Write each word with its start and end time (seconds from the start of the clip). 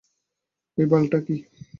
এই 0.77 0.87
বাল 0.91 1.03
টা 1.11 1.19
কি? 1.25 1.35